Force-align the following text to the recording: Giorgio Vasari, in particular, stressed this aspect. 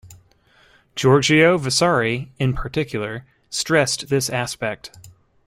Giorgio 0.95 1.59
Vasari, 1.59 2.31
in 2.39 2.53
particular, 2.55 3.23
stressed 3.51 4.09
this 4.09 4.31
aspect. 4.31 4.89